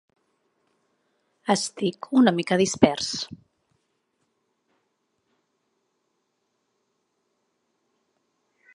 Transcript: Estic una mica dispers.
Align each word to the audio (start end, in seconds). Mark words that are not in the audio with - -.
Estic 1.55 2.09
una 2.21 2.33
mica 2.39 2.57
dispers. 2.63 3.11